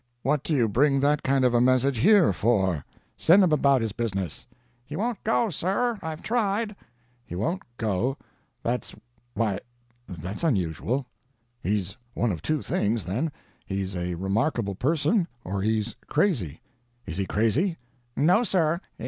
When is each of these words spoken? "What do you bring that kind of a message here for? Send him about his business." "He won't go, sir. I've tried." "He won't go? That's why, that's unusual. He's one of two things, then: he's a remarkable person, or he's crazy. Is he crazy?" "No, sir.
"What 0.23 0.43
do 0.43 0.55
you 0.55 0.67
bring 0.67 0.99
that 1.01 1.21
kind 1.21 1.45
of 1.45 1.53
a 1.53 1.61
message 1.61 1.99
here 1.99 2.33
for? 2.33 2.83
Send 3.17 3.43
him 3.43 3.51
about 3.53 3.83
his 3.83 3.91
business." 3.91 4.47
"He 4.83 4.95
won't 4.95 5.23
go, 5.23 5.51
sir. 5.51 5.99
I've 6.01 6.23
tried." 6.23 6.75
"He 7.23 7.35
won't 7.35 7.61
go? 7.77 8.17
That's 8.63 8.95
why, 9.35 9.59
that's 10.09 10.43
unusual. 10.43 11.05
He's 11.61 11.97
one 12.15 12.31
of 12.31 12.41
two 12.41 12.63
things, 12.63 13.05
then: 13.05 13.31
he's 13.63 13.95
a 13.95 14.15
remarkable 14.15 14.73
person, 14.73 15.27
or 15.43 15.61
he's 15.61 15.95
crazy. 16.07 16.61
Is 17.05 17.17
he 17.17 17.27
crazy?" 17.27 17.77
"No, 18.17 18.43
sir. 18.43 18.81